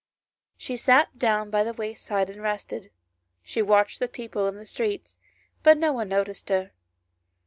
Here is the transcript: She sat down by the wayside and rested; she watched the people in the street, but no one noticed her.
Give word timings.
She 0.57 0.77
sat 0.77 1.19
down 1.19 1.51
by 1.51 1.63
the 1.63 1.75
wayside 1.75 2.27
and 2.31 2.41
rested; 2.41 2.89
she 3.43 3.61
watched 3.61 3.99
the 3.99 4.07
people 4.07 4.47
in 4.47 4.55
the 4.55 4.65
street, 4.65 5.15
but 5.61 5.77
no 5.77 5.93
one 5.93 6.09
noticed 6.09 6.49
her. 6.49 6.71